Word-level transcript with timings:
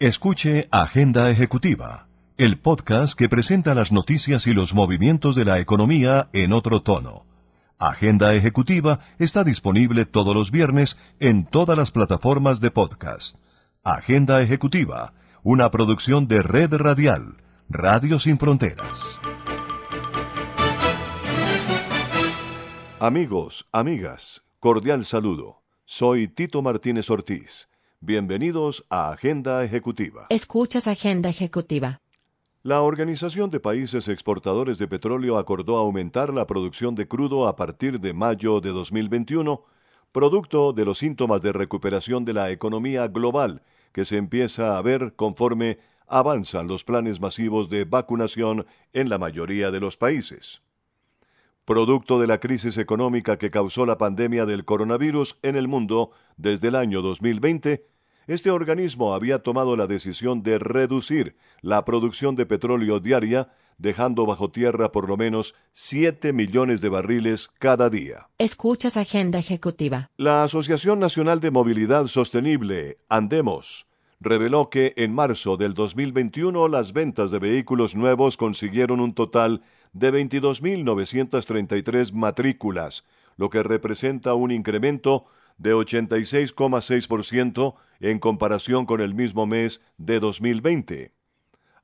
Escuche 0.00 0.66
Agenda 0.72 1.30
Ejecutiva, 1.30 2.08
el 2.36 2.58
podcast 2.58 3.16
que 3.16 3.28
presenta 3.28 3.76
las 3.76 3.92
noticias 3.92 4.48
y 4.48 4.52
los 4.52 4.74
movimientos 4.74 5.36
de 5.36 5.44
la 5.44 5.60
economía 5.60 6.30
en 6.32 6.52
otro 6.52 6.82
tono. 6.82 7.26
Agenda 7.78 8.34
Ejecutiva 8.34 8.98
está 9.20 9.44
disponible 9.44 10.04
todos 10.04 10.34
los 10.34 10.50
viernes 10.50 10.96
en 11.20 11.46
todas 11.46 11.78
las 11.78 11.92
plataformas 11.92 12.60
de 12.60 12.72
podcast. 12.72 13.36
Agenda 13.84 14.42
Ejecutiva, 14.42 15.14
una 15.44 15.70
producción 15.70 16.26
de 16.26 16.42
Red 16.42 16.74
Radial, 16.74 17.36
Radio 17.68 18.18
Sin 18.18 18.36
Fronteras. 18.36 19.20
Amigos, 22.98 23.68
amigas, 23.70 24.42
cordial 24.58 25.04
saludo. 25.04 25.62
Soy 25.84 26.26
Tito 26.26 26.62
Martínez 26.62 27.08
Ortiz. 27.10 27.68
Bienvenidos 28.06 28.84
a 28.90 29.12
Agenda 29.12 29.64
Ejecutiva. 29.64 30.26
Escuchas 30.28 30.86
Agenda 30.88 31.30
Ejecutiva. 31.30 32.02
La 32.62 32.82
Organización 32.82 33.48
de 33.48 33.60
Países 33.60 34.08
Exportadores 34.08 34.76
de 34.76 34.86
Petróleo 34.86 35.38
acordó 35.38 35.78
aumentar 35.78 36.34
la 36.34 36.46
producción 36.46 36.94
de 36.96 37.08
crudo 37.08 37.48
a 37.48 37.56
partir 37.56 38.00
de 38.00 38.12
mayo 38.12 38.60
de 38.60 38.72
2021, 38.72 39.64
producto 40.12 40.74
de 40.74 40.84
los 40.84 40.98
síntomas 40.98 41.40
de 41.40 41.54
recuperación 41.54 42.26
de 42.26 42.34
la 42.34 42.50
economía 42.50 43.08
global 43.08 43.62
que 43.92 44.04
se 44.04 44.18
empieza 44.18 44.76
a 44.76 44.82
ver 44.82 45.14
conforme 45.16 45.78
avanzan 46.06 46.68
los 46.68 46.84
planes 46.84 47.20
masivos 47.20 47.70
de 47.70 47.86
vacunación 47.86 48.66
en 48.92 49.08
la 49.08 49.16
mayoría 49.16 49.70
de 49.70 49.80
los 49.80 49.96
países. 49.96 50.60
Producto 51.64 52.20
de 52.20 52.26
la 52.26 52.38
crisis 52.38 52.76
económica 52.76 53.38
que 53.38 53.50
causó 53.50 53.86
la 53.86 53.96
pandemia 53.96 54.44
del 54.44 54.66
coronavirus 54.66 55.38
en 55.40 55.56
el 55.56 55.68
mundo 55.68 56.10
desde 56.36 56.68
el 56.68 56.74
año 56.74 57.00
2020, 57.00 57.93
este 58.26 58.50
organismo 58.50 59.14
había 59.14 59.40
tomado 59.40 59.76
la 59.76 59.86
decisión 59.86 60.42
de 60.42 60.58
reducir 60.58 61.36
la 61.60 61.84
producción 61.84 62.36
de 62.36 62.46
petróleo 62.46 63.00
diaria, 63.00 63.50
dejando 63.78 64.26
bajo 64.26 64.50
tierra 64.50 64.92
por 64.92 65.08
lo 65.08 65.16
menos 65.16 65.54
7 65.72 66.32
millones 66.32 66.80
de 66.80 66.88
barriles 66.88 67.50
cada 67.58 67.90
día. 67.90 68.28
Escuchas 68.38 68.96
Agenda 68.96 69.38
Ejecutiva. 69.38 70.10
La 70.16 70.42
Asociación 70.42 71.00
Nacional 71.00 71.40
de 71.40 71.50
Movilidad 71.50 72.06
Sostenible, 72.06 72.98
Andemos, 73.08 73.86
reveló 74.20 74.70
que 74.70 74.94
en 74.96 75.14
marzo 75.14 75.56
del 75.56 75.74
2021 75.74 76.68
las 76.68 76.92
ventas 76.92 77.30
de 77.30 77.38
vehículos 77.38 77.94
nuevos 77.94 78.36
consiguieron 78.36 79.00
un 79.00 79.14
total 79.14 79.62
de 79.92 80.12
22.933 80.12 82.12
matrículas, 82.12 83.04
lo 83.36 83.50
que 83.50 83.62
representa 83.62 84.34
un 84.34 84.50
incremento 84.50 85.24
de 85.58 85.74
86,6% 85.74 87.74
en 88.00 88.18
comparación 88.18 88.86
con 88.86 89.00
el 89.00 89.14
mismo 89.14 89.46
mes 89.46 89.80
de 89.98 90.20
2020. 90.20 91.12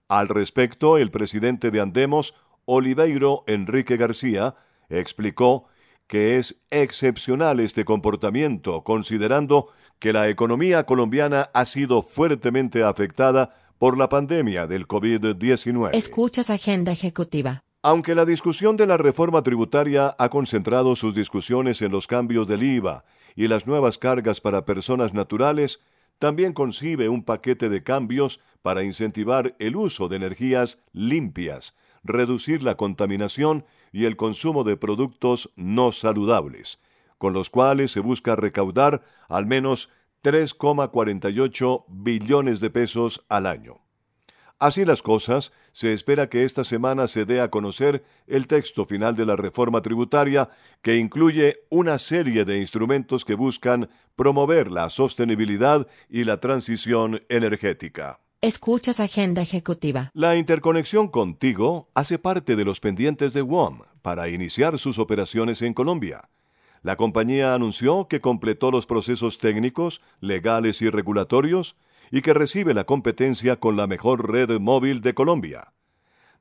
Al 0.08 0.28
respecto, 0.28 0.98
el 0.98 1.10
presidente 1.10 1.70
de 1.70 1.80
Andemos, 1.80 2.34
Oliveiro 2.64 3.44
Enrique 3.46 3.96
García, 3.96 4.54
explicó 4.88 5.66
que 6.08 6.38
es 6.38 6.60
excepcional 6.70 7.60
este 7.60 7.84
comportamiento, 7.84 8.82
considerando 8.82 9.68
que 10.00 10.12
la 10.12 10.28
economía 10.28 10.84
colombiana 10.84 11.50
ha 11.54 11.66
sido 11.66 12.02
fuertemente 12.02 12.82
afectada 12.82 13.50
por 13.78 13.96
la 13.96 14.08
pandemia 14.08 14.66
del 14.66 14.88
COVID-19. 14.88 15.90
Escuchas 15.92 16.50
Agenda 16.50 16.90
Ejecutiva. 16.90 17.62
Aunque 17.82 18.14
la 18.14 18.26
discusión 18.26 18.76
de 18.76 18.86
la 18.86 18.98
reforma 18.98 19.42
tributaria 19.42 20.14
ha 20.18 20.28
concentrado 20.28 20.94
sus 20.96 21.14
discusiones 21.14 21.80
en 21.80 21.90
los 21.90 22.06
cambios 22.06 22.46
del 22.46 22.62
IVA 22.62 23.06
y 23.34 23.48
las 23.48 23.66
nuevas 23.66 23.96
cargas 23.96 24.42
para 24.42 24.66
personas 24.66 25.14
naturales, 25.14 25.80
también 26.18 26.52
concibe 26.52 27.08
un 27.08 27.24
paquete 27.24 27.70
de 27.70 27.82
cambios 27.82 28.38
para 28.60 28.84
incentivar 28.84 29.56
el 29.58 29.76
uso 29.76 30.08
de 30.08 30.16
energías 30.16 30.78
limpias, 30.92 31.74
reducir 32.04 32.62
la 32.62 32.76
contaminación 32.76 33.64
y 33.92 34.04
el 34.04 34.18
consumo 34.18 34.62
de 34.62 34.76
productos 34.76 35.50
no 35.56 35.90
saludables, 35.90 36.80
con 37.16 37.32
los 37.32 37.48
cuales 37.48 37.92
se 37.92 38.00
busca 38.00 38.36
recaudar 38.36 39.00
al 39.30 39.46
menos 39.46 39.88
3,48 40.22 41.86
billones 41.88 42.60
de 42.60 42.68
pesos 42.68 43.24
al 43.30 43.46
año. 43.46 43.80
Así 44.60 44.84
las 44.84 45.00
cosas, 45.00 45.52
se 45.72 45.94
espera 45.94 46.28
que 46.28 46.44
esta 46.44 46.64
semana 46.64 47.08
se 47.08 47.24
dé 47.24 47.40
a 47.40 47.48
conocer 47.48 48.04
el 48.26 48.46
texto 48.46 48.84
final 48.84 49.16
de 49.16 49.24
la 49.24 49.34
reforma 49.34 49.80
tributaria 49.80 50.50
que 50.82 50.98
incluye 50.98 51.60
una 51.70 51.98
serie 51.98 52.44
de 52.44 52.58
instrumentos 52.58 53.24
que 53.24 53.34
buscan 53.34 53.88
promover 54.16 54.70
la 54.70 54.90
sostenibilidad 54.90 55.88
y 56.10 56.24
la 56.24 56.40
transición 56.40 57.22
energética. 57.30 58.20
Escuchas 58.42 59.00
Agenda 59.00 59.40
Ejecutiva. 59.40 60.10
La 60.12 60.36
interconexión 60.36 61.08
contigo 61.08 61.88
hace 61.94 62.18
parte 62.18 62.54
de 62.54 62.64
los 62.66 62.80
pendientes 62.80 63.32
de 63.32 63.40
WOM 63.40 63.80
para 64.02 64.28
iniciar 64.28 64.78
sus 64.78 64.98
operaciones 64.98 65.62
en 65.62 65.72
Colombia. 65.72 66.28
La 66.82 66.96
compañía 66.96 67.54
anunció 67.54 68.08
que 68.08 68.20
completó 68.20 68.70
los 68.70 68.84
procesos 68.84 69.38
técnicos, 69.38 70.02
legales 70.20 70.82
y 70.82 70.90
regulatorios 70.90 71.76
y 72.10 72.22
que 72.22 72.34
recibe 72.34 72.74
la 72.74 72.84
competencia 72.84 73.56
con 73.56 73.76
la 73.76 73.86
mejor 73.86 74.30
red 74.30 74.58
móvil 74.58 75.00
de 75.00 75.14
Colombia. 75.14 75.72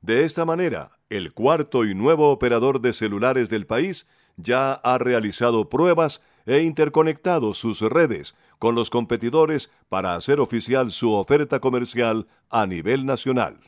De 0.02 0.24
esta 0.24 0.44
manera, 0.44 0.92
el 1.10 1.32
cuarto 1.32 1.84
y 1.84 1.94
nuevo 1.94 2.30
operador 2.30 2.80
de 2.80 2.92
celulares 2.92 3.50
del 3.50 3.66
país 3.66 4.06
ya 4.36 4.72
ha 4.72 4.98
realizado 4.98 5.68
pruebas 5.68 6.22
e 6.46 6.62
interconectado 6.62 7.52
sus 7.54 7.82
redes 7.82 8.34
con 8.58 8.74
los 8.74 8.90
competidores 8.90 9.70
para 9.88 10.14
hacer 10.14 10.40
oficial 10.40 10.90
su 10.92 11.12
oferta 11.12 11.60
comercial 11.60 12.26
a 12.48 12.66
nivel 12.66 13.04
nacional. 13.04 13.60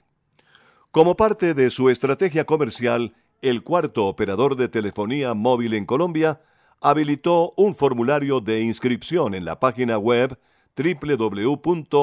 Como 0.91 1.17
parte 1.17 1.55
de 1.55 1.71
su 1.71 1.91
estrategia 1.91 2.45
comercial, 2.45 3.15
el 3.41 3.63
cuarto 3.63 4.07
operador 4.07 4.57
de 4.57 4.69
telefonía 4.69 5.35
móvil 5.35 5.75
en 5.75 5.85
Colombia 5.85 6.39
habilitó 6.81 7.53
un 7.57 7.75
formulario 7.75 8.41
de 8.41 8.61
inscripción 8.61 9.35
en 9.35 9.45
la 9.45 9.61
página 9.61 9.99
web 9.99 10.39
www.wom.co 10.77 11.97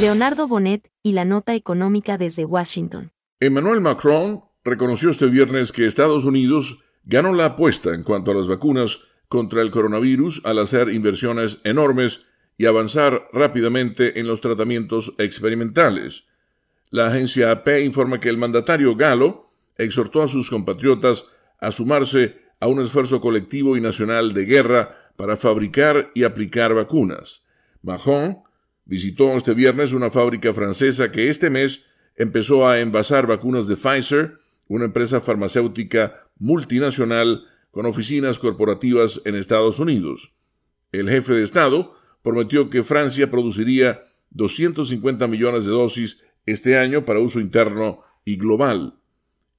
Leonardo 0.00 0.46
Bonet 0.46 0.90
y 1.02 1.12
la 1.12 1.24
nota 1.24 1.54
económica 1.54 2.18
desde 2.18 2.44
Washington. 2.44 3.12
Emmanuel 3.40 3.80
Macron 3.80 4.42
reconoció 4.64 5.10
este 5.10 5.26
viernes 5.26 5.72
que 5.72 5.86
Estados 5.86 6.24
Unidos 6.24 6.78
ganó 7.04 7.32
la 7.32 7.46
apuesta 7.46 7.94
en 7.94 8.04
cuanto 8.04 8.32
a 8.32 8.34
las 8.34 8.46
vacunas 8.46 8.98
contra 9.28 9.62
el 9.62 9.70
coronavirus 9.70 10.42
al 10.44 10.58
hacer 10.58 10.90
inversiones 10.90 11.58
enormes 11.64 12.24
y 12.56 12.66
avanzar 12.66 13.28
rápidamente 13.32 14.18
en 14.18 14.26
los 14.26 14.40
tratamientos 14.40 15.14
experimentales. 15.18 16.24
La 16.90 17.08
agencia 17.08 17.50
AP 17.50 17.68
informa 17.84 18.20
que 18.20 18.28
el 18.28 18.38
mandatario 18.38 18.96
galo 18.96 19.46
exhortó 19.76 20.22
a 20.22 20.28
sus 20.28 20.50
compatriotas 20.50 21.26
a 21.60 21.70
sumarse 21.70 22.36
a 22.60 22.66
un 22.66 22.80
esfuerzo 22.80 23.20
colectivo 23.20 23.76
y 23.76 23.80
nacional 23.80 24.32
de 24.32 24.44
guerra 24.44 25.12
para 25.16 25.36
fabricar 25.36 26.10
y 26.14 26.24
aplicar 26.24 26.74
vacunas. 26.74 27.44
Macron 27.82 28.38
visitó 28.84 29.36
este 29.36 29.54
viernes 29.54 29.92
una 29.92 30.10
fábrica 30.10 30.54
francesa 30.54 31.12
que 31.12 31.28
este 31.28 31.50
mes 31.50 31.84
empezó 32.16 32.66
a 32.66 32.80
envasar 32.80 33.26
vacunas 33.26 33.68
de 33.68 33.76
Pfizer, 33.76 34.38
una 34.66 34.86
empresa 34.86 35.20
farmacéutica 35.20 36.28
multinacional 36.38 37.44
con 37.70 37.86
oficinas 37.86 38.38
corporativas 38.38 39.20
en 39.24 39.34
Estados 39.34 39.78
Unidos. 39.78 40.32
El 40.90 41.08
jefe 41.08 41.34
de 41.34 41.44
Estado 41.44 41.94
prometió 42.22 42.70
que 42.70 42.82
Francia 42.82 43.30
produciría 43.30 44.02
250 44.30 45.26
millones 45.26 45.64
de 45.64 45.72
dosis 45.72 46.22
este 46.50 46.78
año 46.78 47.04
para 47.04 47.20
uso 47.20 47.40
interno 47.40 48.02
y 48.24 48.36
global. 48.36 48.94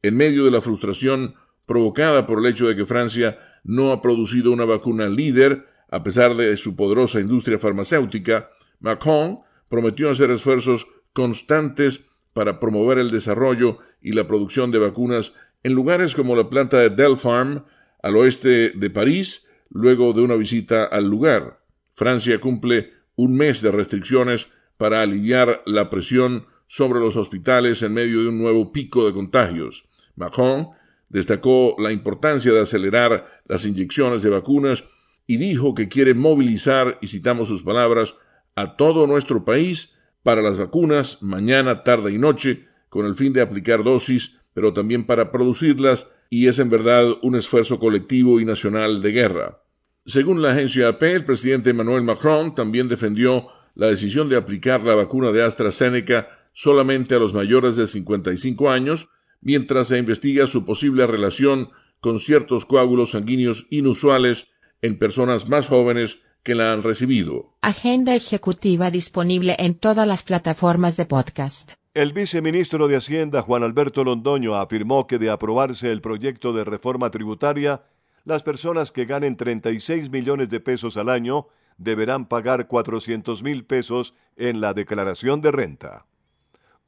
En 0.01 0.15
medio 0.15 0.45
de 0.45 0.51
la 0.51 0.62
frustración 0.62 1.36
provocada 1.65 2.25
por 2.25 2.39
el 2.39 2.45
hecho 2.47 2.68
de 2.68 2.75
que 2.75 2.86
Francia 2.86 3.39
no 3.63 3.91
ha 3.91 4.01
producido 4.01 4.51
una 4.51 4.65
vacuna 4.65 5.07
líder, 5.07 5.68
a 5.91 6.03
pesar 6.03 6.36
de 6.36 6.56
su 6.57 6.75
poderosa 6.75 7.19
industria 7.19 7.59
farmacéutica, 7.59 8.50
Macron 8.80 9.39
prometió 9.68 10.09
hacer 10.09 10.31
esfuerzos 10.31 10.88
constantes 11.13 12.06
para 12.33 12.59
promover 12.59 12.97
el 13.00 13.12
desarrollo 13.12 13.80
y 14.01 14.13
la 14.13 14.27
producción 14.27 14.71
de 14.71 14.80
vacunas 14.80 15.33
en 15.63 15.74
lugares 15.74 16.15
como 16.15 16.36
la 16.36 16.50
planta 16.50 16.80
de 16.80 16.89
Delpharm, 16.89 17.65
al 18.01 18.15
oeste 18.15 18.71
de 18.71 18.89
París, 18.89 19.47
luego 19.69 20.13
de 20.13 20.21
una 20.21 20.36
visita 20.36 20.86
al 20.86 21.06
lugar. 21.06 21.59
Francia 21.95 22.39
cumple 22.39 22.94
un 23.15 23.36
mes 23.36 23.62
de 23.62 23.71
restricciones 23.71 24.50
para 24.77 25.01
aliviar 25.01 25.62
la 25.65 25.89
presión 25.89 26.47
sobre 26.69 27.00
los 27.00 27.16
hospitales 27.16 27.81
en 27.81 27.94
medio 27.94 28.21
de 28.21 28.27
un 28.27 28.38
nuevo 28.38 28.71
pico 28.71 29.07
de 29.07 29.12
contagios. 29.12 29.89
Macron 30.16 30.69
destacó 31.10 31.75
la 31.80 31.92
importancia 31.92 32.54
de 32.54 32.62
acelerar 32.62 33.42
las 33.48 33.66
inyecciones 33.66 34.21
de 34.21 34.30
vacunas 34.30 34.83
y 35.25 35.38
dijo 35.38 35.74
que 35.74 35.89
quiere 35.89 36.13
movilizar, 36.13 37.00
y 37.01 37.07
citamos 37.07 37.48
sus 37.48 37.63
palabras, 37.63 38.16
a 38.56 38.77
todo 38.77 39.07
nuestro 39.07 39.44
país 39.44 39.95
para 40.21 40.44
las 40.44 40.60
vacunas 40.60 41.24
mañana, 41.24 41.83
tarde 41.83 42.13
y 42.13 42.19
noche, 42.19 42.68
con 42.89 43.07
el 43.07 43.15
fin 43.15 43.33
de 43.33 43.42
aplicar 43.42 43.83
dosis, 43.83 44.38
pero 44.54 44.72
también 44.72 45.07
para 45.07 45.31
producirlas, 45.31 46.06
y 46.30 46.48
es 46.50 46.60
en 46.60 46.69
verdad 46.69 47.07
un 47.24 47.36
esfuerzo 47.36 47.80
colectivo 47.80 48.39
y 48.39 48.45
nacional 48.45 49.01
de 49.01 49.12
guerra. 49.12 49.63
Según 50.06 50.44
la 50.44 50.51
agencia 50.51 50.89
AP, 50.89 51.01
el 51.01 51.25
presidente 51.25 51.72
Emmanuel 51.72 52.04
Macron 52.04 52.54
también 52.54 52.88
defendió 52.88 53.48
la 53.74 53.88
decisión 53.88 54.30
de 54.30 54.36
aplicar 54.36 54.83
la 54.83 54.94
vacuna 54.94 55.31
de 55.31 55.44
AstraZeneca 55.44 56.38
solamente 56.54 57.16
a 57.16 57.19
los 57.19 57.34
mayores 57.34 57.75
de 57.75 57.88
55 57.88 58.69
años, 58.69 59.10
mientras 59.42 59.88
se 59.90 59.98
investiga 59.98 60.48
su 60.48 60.66
posible 60.66 61.07
relación 61.07 61.69
con 62.00 62.19
ciertos 62.19 62.66
coágulos 62.66 63.12
sanguíneos 63.12 63.68
inusuales 63.69 64.48
en 64.81 64.98
personas 64.98 65.50
más 65.50 65.68
jóvenes 65.68 66.19
que 66.44 66.56
la 66.56 66.74
han 66.74 66.84
recibido. 66.84 67.57
Agenda 67.62 68.16
ejecutiva 68.16 68.92
disponible 68.92 69.56
en 69.60 69.75
todas 69.75 70.07
las 70.07 70.24
plataformas 70.24 70.98
de 70.98 71.06
podcast. 71.06 71.74
El 71.94 72.13
viceministro 72.13 72.88
de 72.88 72.96
Hacienda, 72.96 73.42
Juan 73.42 73.63
Alberto 73.63 74.04
Londoño, 74.04 74.56
afirmó 74.56 75.07
que 75.07 75.18
de 75.18 75.30
aprobarse 75.30 75.92
el 75.92 76.01
proyecto 76.01 76.54
de 76.54 76.63
reforma 76.63 77.10
tributaria, 77.10 77.84
las 78.25 78.44
personas 78.44 78.92
que 78.92 79.06
ganen 79.06 79.36
36 79.36 80.10
millones 80.10 80.50
de 80.50 80.60
pesos 80.60 80.98
al 80.98 81.10
año 81.10 81.48
deberán 81.78 82.28
pagar 82.28 82.68
400 82.68 83.42
mil 83.42 83.66
pesos 83.66 84.13
en 84.36 84.62
la 84.62 84.74
declaración 84.74 85.42
de 85.42 85.51
renta. 85.51 86.06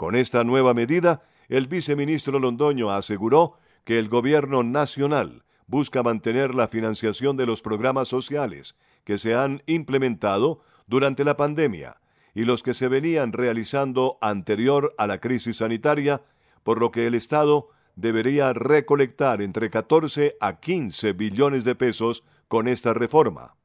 Con 0.01 0.15
esta 0.15 0.43
nueva 0.43 0.73
medida, 0.73 1.21
el 1.47 1.67
viceministro 1.67 2.39
Londoño 2.39 2.89
aseguró 2.89 3.59
que 3.83 3.99
el 3.99 4.09
gobierno 4.09 4.63
nacional 4.63 5.43
busca 5.67 6.01
mantener 6.01 6.55
la 6.55 6.67
financiación 6.67 7.37
de 7.37 7.45
los 7.45 7.61
programas 7.61 8.07
sociales 8.07 8.75
que 9.03 9.19
se 9.19 9.35
han 9.35 9.61
implementado 9.67 10.63
durante 10.87 11.23
la 11.23 11.37
pandemia 11.37 12.01
y 12.33 12.45
los 12.45 12.63
que 12.63 12.73
se 12.73 12.87
venían 12.87 13.31
realizando 13.31 14.17
anterior 14.21 14.91
a 14.97 15.05
la 15.05 15.19
crisis 15.19 15.57
sanitaria, 15.57 16.23
por 16.63 16.79
lo 16.79 16.89
que 16.89 17.05
el 17.05 17.13
Estado 17.13 17.69
debería 17.95 18.53
recolectar 18.53 19.39
entre 19.39 19.69
14 19.69 20.35
a 20.41 20.59
15 20.59 21.13
billones 21.13 21.63
de 21.63 21.75
pesos 21.75 22.23
con 22.47 22.67
esta 22.67 22.95
reforma. 22.95 23.55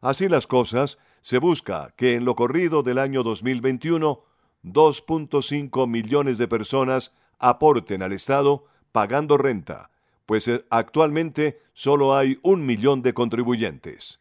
Así 0.00 0.28
las 0.28 0.48
cosas, 0.48 0.98
se 1.20 1.38
busca 1.38 1.94
que 1.96 2.14
en 2.14 2.24
lo 2.24 2.34
corrido 2.34 2.82
del 2.82 2.98
año 2.98 3.22
2021 3.22 4.24
2.5 4.72 5.88
millones 5.88 6.38
de 6.38 6.48
personas 6.48 7.12
aporten 7.38 8.02
al 8.02 8.12
Estado 8.12 8.64
pagando 8.92 9.38
renta, 9.38 9.90
pues 10.26 10.48
eh, 10.48 10.64
actualmente 10.70 11.60
solo 11.72 12.16
hay 12.16 12.38
un 12.42 12.66
millón 12.66 13.02
de 13.02 13.14
contribuyentes. 13.14 14.20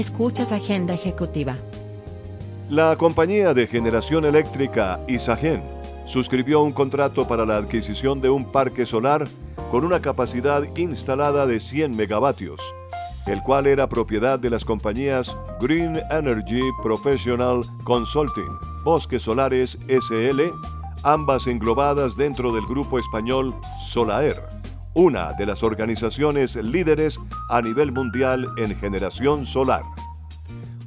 Escuchas 0.06 0.52
Agenda 0.52 0.94
Ejecutiva. 0.94 1.56
La 2.70 2.94
compañía 2.96 3.52
de 3.52 3.66
generación 3.66 4.24
eléctrica 4.24 5.00
Isagen 5.08 5.60
suscribió 6.06 6.62
un 6.62 6.72
contrato 6.72 7.26
para 7.26 7.44
la 7.44 7.56
adquisición 7.56 8.20
de 8.20 8.30
un 8.30 8.44
parque 8.52 8.86
solar 8.86 9.26
con 9.72 9.84
una 9.84 10.00
capacidad 10.00 10.62
instalada 10.76 11.44
de 11.44 11.58
100 11.58 11.96
megavatios, 11.96 12.62
el 13.26 13.42
cual 13.42 13.66
era 13.66 13.88
propiedad 13.88 14.38
de 14.38 14.48
las 14.48 14.64
compañías 14.64 15.36
Green 15.60 16.00
Energy 16.12 16.62
Professional 16.84 17.62
Consulting, 17.82 18.58
Bosques 18.84 19.24
Solares 19.24 19.76
SL, 19.88 20.40
ambas 21.02 21.48
englobadas 21.48 22.16
dentro 22.16 22.54
del 22.54 22.64
grupo 22.64 22.96
español 22.96 23.52
Solaer, 23.84 24.40
una 24.94 25.32
de 25.32 25.46
las 25.46 25.64
organizaciones 25.64 26.54
líderes 26.54 27.18
a 27.50 27.60
nivel 27.60 27.90
mundial 27.90 28.48
en 28.56 28.74
generación 28.78 29.44
solar. 29.44 29.82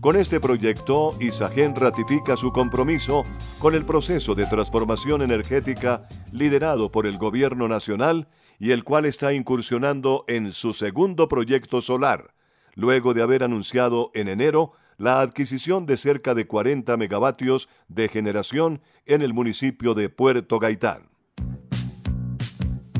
Con 0.01 0.15
este 0.15 0.39
proyecto, 0.39 1.13
Isagen 1.19 1.75
ratifica 1.75 2.37
su 2.37 2.53
compromiso 2.53 3.25
con 3.59 3.75
el 3.75 3.85
proceso 3.85 4.33
de 4.33 4.45
transformación 4.45 5.21
energética 5.21 6.07
liderado 6.31 6.89
por 6.89 7.05
el 7.05 7.17
Gobierno 7.17 7.67
Nacional 7.67 8.29
y 8.59 8.71
el 8.71 8.85
cual 8.85 9.03
está 9.03 9.33
incursionando 9.33 10.23
en 10.29 10.53
su 10.53 10.71
segundo 10.73 11.27
proyecto 11.27 11.81
solar, 11.81 12.33
luego 12.75 13.13
de 13.13 13.23
haber 13.23 13.43
anunciado 13.43 14.09
en 14.13 14.29
enero 14.29 14.71
la 14.97 15.19
adquisición 15.19 15.85
de 15.85 15.97
cerca 15.97 16.33
de 16.33 16.47
40 16.47 16.95
megavatios 16.95 17.67
de 17.89 18.07
generación 18.07 18.81
en 19.05 19.21
el 19.21 19.33
municipio 19.33 19.95
de 19.95 20.07
Puerto 20.07 20.59
Gaitán. 20.59 21.09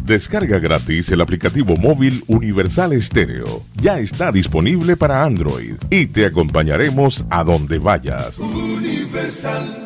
Descarga 0.10 0.58
gratis 0.58 1.12
el 1.12 1.22
aplicativo 1.22 1.76
móvil 1.76 2.24
Universal 2.26 2.94
Estéreo. 2.94 3.62
Ya 3.76 4.00
está 4.00 4.32
disponible 4.32 4.98
para 4.98 5.24
Android 5.24 5.76
y 5.92 6.08
te 6.08 6.26
acompañaremos 6.26 7.24
a 7.30 7.44
donde 7.44 7.78
vayas. 7.78 8.42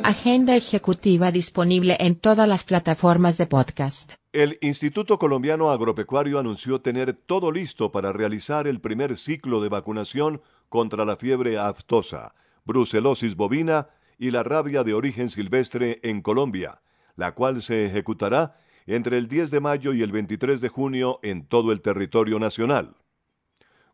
Agenda 0.01 0.55
ejecutiva 0.55 1.29
disponible 1.33 1.97
en 1.99 2.15
todas 2.15 2.47
las 2.47 2.63
plataformas 2.63 3.37
de 3.37 3.47
podcast. 3.47 4.13
El 4.31 4.57
Instituto 4.61 5.19
Colombiano 5.19 5.71
Agropecuario 5.71 6.39
anunció 6.39 6.79
tener 6.79 7.11
todo 7.11 7.51
listo 7.51 7.91
para 7.91 8.13
realizar 8.13 8.65
el 8.65 8.79
primer 8.79 9.17
ciclo 9.17 9.59
de 9.59 9.67
vacunación 9.67 10.41
contra 10.69 11.03
la 11.03 11.17
fiebre 11.17 11.57
aftosa, 11.57 12.33
brucelosis 12.63 13.35
bovina 13.35 13.89
y 14.17 14.31
la 14.31 14.43
rabia 14.43 14.85
de 14.85 14.93
origen 14.93 15.27
silvestre 15.27 15.99
en 16.01 16.21
Colombia, 16.21 16.79
la 17.17 17.33
cual 17.33 17.61
se 17.61 17.87
ejecutará 17.87 18.55
entre 18.85 19.17
el 19.17 19.27
10 19.27 19.51
de 19.51 19.59
mayo 19.59 19.93
y 19.93 20.01
el 20.01 20.11
23 20.11 20.61
de 20.61 20.69
junio 20.69 21.19
en 21.23 21.45
todo 21.45 21.71
el 21.71 21.81
territorio 21.81 22.39
nacional. 22.39 22.95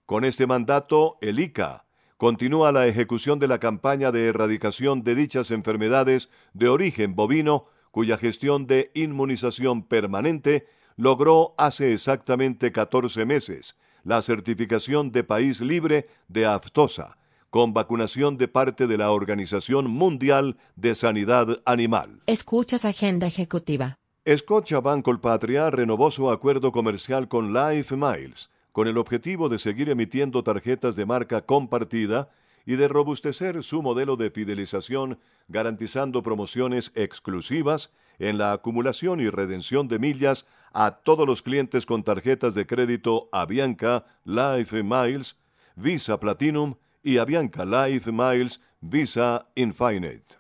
Con 0.05 0.25
este 0.25 0.48
mandato, 0.48 1.17
el 1.22 1.39
ICA 1.39 1.86
continúa 2.17 2.72
la 2.72 2.88
ejecución 2.88 3.39
de 3.39 3.48
la 3.48 3.60
campaña 3.60 4.12
de 4.12 4.27
erradicación 4.27 5.03
de 5.03 5.15
dichas 5.15 5.51
enfermedades 5.51 6.29
de 6.53 6.67
origen 6.67 7.15
bovino, 7.15 7.67
cuya 7.91 8.17
gestión 8.17 8.67
de 8.67 8.91
inmunización 8.93 9.84
permanente 9.84 10.65
logró 10.98 11.55
hace 11.58 11.93
exactamente 11.93 12.72
14 12.72 13.25
meses 13.25 13.75
la 14.03 14.22
certificación 14.22 15.12
de 15.12 15.24
país 15.24 15.62
libre 15.62 16.08
de 16.27 16.46
aftosa, 16.46 17.17
con 17.50 17.74
vacunación 17.74 18.38
de 18.38 18.48
parte 18.48 18.88
de 18.88 18.98
la 18.98 19.12
Organización 19.12 19.89
Mundial 19.89 20.58
de 20.75 20.96
Sanidad 20.96 21.62
Animal. 21.65 22.22
Escuchas 22.25 22.86
Agenda 22.86 23.27
Ejecutiva. 23.27 23.98
Scotiabank 24.38 25.03
Colpatria 25.03 25.71
renovó 25.71 26.12
su 26.12 26.29
acuerdo 26.29 26.71
comercial 26.71 27.27
con 27.27 27.51
Life 27.51 27.95
Miles, 27.95 28.51
con 28.71 28.88
el 28.88 29.00
objetivo 29.00 29.50
de 29.50 29.57
seguir 29.57 29.89
emitiendo 29.89 30.43
tarjetas 30.43 30.95
de 30.95 31.07
marca 31.07 31.41
compartida 31.41 32.29
y 32.63 32.75
de 32.75 32.88
robustecer 32.88 33.63
su 33.63 33.81
modelo 33.81 34.17
de 34.17 34.29
fidelización, 34.29 35.17
garantizando 35.48 36.21
promociones 36.21 36.91
exclusivas 36.93 37.91
en 38.19 38.38
la 38.38 38.53
acumulación 38.53 39.19
y 39.19 39.29
redención 39.29 39.88
de 39.88 39.98
millas 39.98 40.45
a 40.74 40.91
todos 40.91 41.25
los 41.25 41.41
clientes 41.41 41.88
con 41.88 42.03
tarjetas 42.03 42.53
de 42.53 42.67
crédito 42.67 43.29
Avianca 43.31 44.05
Life 44.25 44.83
Miles, 44.83 45.38
Visa 45.75 46.19
Platinum 46.19 46.75
y 47.01 47.17
Avianca 47.17 47.65
Life 47.65 48.12
Miles 48.12 48.62
Visa 48.79 49.48
Infinite. 49.55 50.38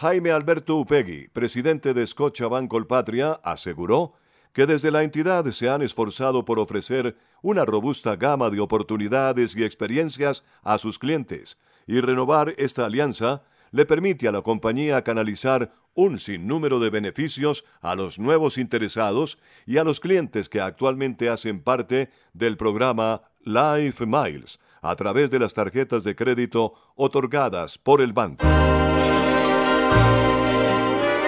Jaime 0.00 0.30
Alberto 0.30 0.76
Upegui, 0.76 1.26
presidente 1.32 1.92
de 1.92 2.06
Scotiabank 2.06 2.70
Colpatria, 2.70 3.40
aseguró 3.42 4.12
que 4.52 4.64
desde 4.64 4.92
la 4.92 5.02
entidad 5.02 5.44
se 5.50 5.68
han 5.68 5.82
esforzado 5.82 6.44
por 6.44 6.60
ofrecer 6.60 7.16
una 7.42 7.64
robusta 7.64 8.14
gama 8.14 8.48
de 8.48 8.60
oportunidades 8.60 9.56
y 9.56 9.64
experiencias 9.64 10.44
a 10.62 10.78
sus 10.78 11.00
clientes, 11.00 11.58
y 11.88 12.00
renovar 12.00 12.54
esta 12.58 12.86
alianza 12.86 13.42
le 13.72 13.86
permite 13.86 14.28
a 14.28 14.32
la 14.32 14.42
compañía 14.42 15.02
canalizar 15.02 15.72
un 15.94 16.20
sinnúmero 16.20 16.78
de 16.78 16.90
beneficios 16.90 17.64
a 17.80 17.96
los 17.96 18.20
nuevos 18.20 18.56
interesados 18.56 19.36
y 19.66 19.78
a 19.78 19.84
los 19.84 19.98
clientes 19.98 20.48
que 20.48 20.60
actualmente 20.60 21.28
hacen 21.28 21.60
parte 21.60 22.08
del 22.34 22.56
programa 22.56 23.22
Life 23.40 24.06
Miles 24.06 24.60
a 24.80 24.94
través 24.94 25.28
de 25.32 25.40
las 25.40 25.54
tarjetas 25.54 26.04
de 26.04 26.14
crédito 26.14 26.72
otorgadas 26.94 27.78
por 27.78 28.00
el 28.00 28.12
banco. 28.12 28.46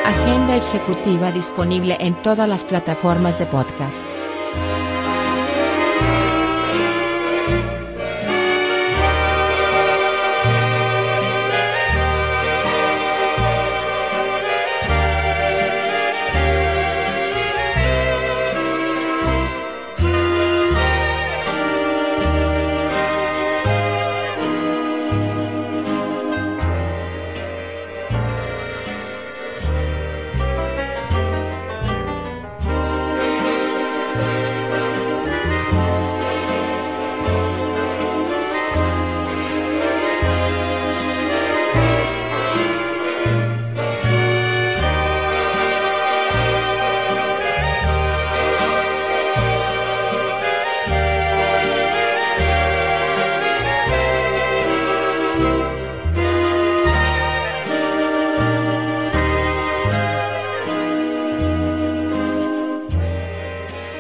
Agenda 0.04 0.56
ejecutiva 0.56 1.30
disponible 1.30 1.96
en 2.00 2.14
todas 2.22 2.48
las 2.48 2.64
plataformas 2.64 3.38
de 3.38 3.44
podcast. 3.46 4.06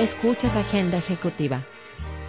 Escuchas 0.00 0.56
Agenda 0.56 0.96
Ejecutiva. 0.96 1.62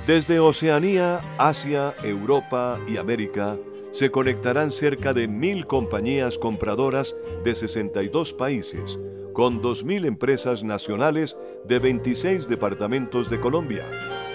Desde 0.06 0.42
Oceanía, 0.42 1.22
Asia, 1.38 1.96
Europa 2.04 2.78
y 2.86 2.98
América 2.98 3.58
se 3.92 4.12
conectarán 4.12 4.72
cerca 4.72 5.14
de 5.14 5.30
mil 5.30 5.66
compañías 5.68 6.38
compradoras 6.38 7.16
de 7.46 7.56
62 7.56 8.34
países, 8.34 9.00
con 9.32 9.62
2.000 9.62 10.06
empresas 10.06 10.64
nacionales 10.64 11.38
de 11.64 11.80
26 11.80 12.50
departamentos 12.50 13.30
de 13.30 13.40
Colombia, 13.40 13.86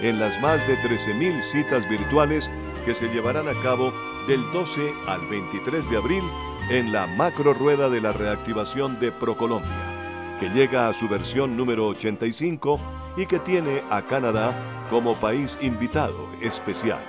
en 0.01 0.19
las 0.19 0.41
más 0.41 0.67
de 0.67 0.75
13.000 0.77 1.43
citas 1.43 1.87
virtuales 1.87 2.49
que 2.85 2.95
se 2.95 3.07
llevarán 3.09 3.47
a 3.47 3.61
cabo 3.61 3.93
del 4.27 4.41
12 4.51 4.81
al 5.05 5.21
23 5.27 5.87
de 5.91 5.97
abril 5.97 6.23
en 6.71 6.91
la 6.91 7.05
macro 7.05 7.53
rueda 7.53 7.87
de 7.87 8.01
la 8.01 8.13
reactivación 8.13 8.99
de 8.99 9.11
Procolombia 9.11 9.93
que 10.39 10.49
llega 10.49 10.87
a 10.87 10.93
su 10.93 11.07
versión 11.07 11.57
número 11.57 11.87
85 11.87 12.79
y 13.17 13.25
que 13.25 13.39
tiene 13.39 13.83
a 13.89 14.05
Canadá 14.05 14.87
como 14.89 15.17
país 15.17 15.57
invitado 15.61 16.29
especial 16.41 17.03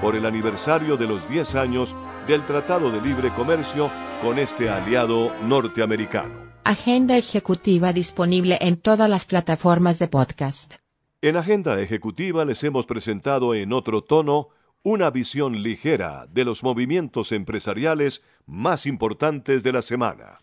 por 0.00 0.16
el 0.16 0.24
aniversario 0.24 0.96
de 0.96 1.06
los 1.06 1.28
10 1.28 1.54
años 1.54 1.94
del 2.26 2.44
Tratado 2.46 2.90
de 2.90 3.00
Libre 3.00 3.32
Comercio 3.34 3.90
con 4.22 4.38
este 4.38 4.70
aliado 4.70 5.32
norteamericano. 5.42 6.50
Agenda 6.64 7.16
ejecutiva 7.16 7.92
disponible 7.92 8.58
en 8.60 8.76
todas 8.76 9.10
las 9.10 9.24
plataformas 9.26 9.98
de 9.98 10.08
podcast. 10.08 10.74
En 11.22 11.36
Agenda 11.36 11.78
Ejecutiva 11.80 12.44
les 12.44 12.64
hemos 12.64 12.86
presentado 12.86 13.54
en 13.54 13.72
otro 13.72 14.02
tono 14.02 14.48
una 14.82 15.10
visión 15.10 15.62
ligera 15.62 16.26
de 16.30 16.44
los 16.44 16.62
movimientos 16.62 17.32
empresariales 17.32 18.22
más 18.46 18.86
importantes 18.86 19.62
de 19.62 19.72
la 19.72 19.82
semana. 19.82 20.38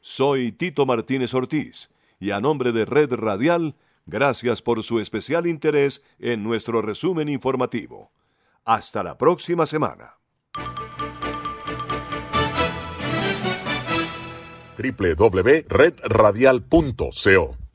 Soy 0.00 0.52
Tito 0.52 0.86
Martínez 0.86 1.34
Ortiz 1.34 1.90
y 2.18 2.30
a 2.30 2.40
nombre 2.40 2.72
de 2.72 2.86
Red 2.86 3.12
Radial, 3.12 3.74
gracias 4.06 4.62
por 4.62 4.82
su 4.82 5.00
especial 5.00 5.46
interés 5.46 6.02
en 6.18 6.42
nuestro 6.42 6.80
resumen 6.80 7.28
informativo. 7.28 8.10
Hasta 8.64 9.02
la 9.02 9.18
próxima 9.18 9.66
semana. 9.66 10.14
www.redradial.co 14.78 17.65